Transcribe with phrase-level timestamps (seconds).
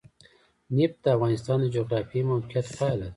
[0.77, 3.07] نفت د افغانستان د جغرافیایي موقیعت پایله ده.